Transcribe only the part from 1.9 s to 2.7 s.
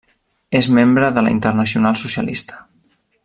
Socialista.